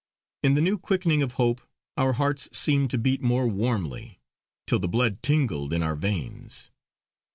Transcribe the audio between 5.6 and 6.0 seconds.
in our